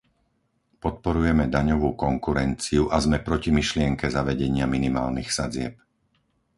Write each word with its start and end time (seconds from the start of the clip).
Podporujeme 0.83 1.45
daňovú 1.55 1.89
konkurenciu 2.05 2.83
a 2.89 2.97
sme 3.05 3.17
proti 3.27 3.49
myšlienke 3.59 4.05
zavedenia 4.17 4.65
minimálnych 4.75 5.29
sadzieb. 5.37 5.73